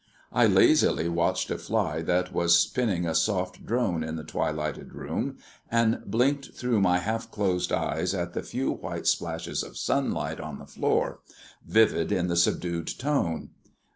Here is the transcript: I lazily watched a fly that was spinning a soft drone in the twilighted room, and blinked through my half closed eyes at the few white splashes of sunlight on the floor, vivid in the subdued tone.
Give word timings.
I 0.33 0.47
lazily 0.47 1.07
watched 1.07 1.51
a 1.51 1.59
fly 1.59 2.01
that 2.01 2.33
was 2.33 2.57
spinning 2.57 3.05
a 3.05 3.13
soft 3.13 3.67
drone 3.67 4.03
in 4.03 4.15
the 4.15 4.23
twilighted 4.23 4.93
room, 4.93 5.37
and 5.69 6.01
blinked 6.07 6.55
through 6.55 6.81
my 6.81 6.97
half 6.97 7.29
closed 7.29 7.71
eyes 7.71 8.15
at 8.15 8.33
the 8.33 8.41
few 8.41 8.71
white 8.71 9.05
splashes 9.05 9.61
of 9.61 9.77
sunlight 9.77 10.39
on 10.39 10.57
the 10.57 10.65
floor, 10.65 11.19
vivid 11.67 12.11
in 12.11 12.29
the 12.29 12.35
subdued 12.35 12.91
tone. 12.97 13.51